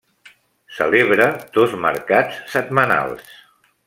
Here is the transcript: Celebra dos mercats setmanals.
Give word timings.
Celebra 0.77 1.27
dos 1.57 1.75
mercats 1.83 2.41
setmanals. 2.55 3.31